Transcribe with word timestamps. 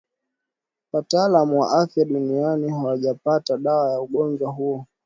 wataalamu 0.93 1.59
wa 1.61 1.79
afya 1.79 2.05
duniani 2.05 2.69
hawajapata 2.71 3.57
dawa 3.57 3.91
ya 3.91 4.01
ugonjwa 4.01 4.51
huo 4.51 4.85